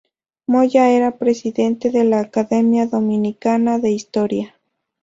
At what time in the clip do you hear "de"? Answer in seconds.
1.91-2.03, 3.77-3.91